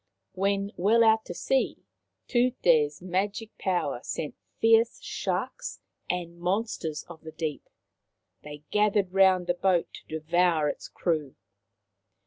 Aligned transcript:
When 0.33 0.71
well 0.77 1.03
out 1.03 1.25
to 1.25 1.35
sea 1.35 1.85
Tute's 2.27 3.03
magic 3.03 3.55
power 3.59 3.99
sent 4.01 4.33
fierce 4.59 4.99
sharks 4.99 5.79
and 6.09 6.39
monsters 6.39 7.03
of 7.03 7.21
the 7.21 7.31
deep. 7.31 7.69
They 8.41 8.63
gathered 8.71 9.13
round 9.13 9.45
the 9.45 9.53
boat 9.53 9.93
to 9.93 10.07
devour 10.19 10.69
its 10.69 10.87
crew. 10.87 11.35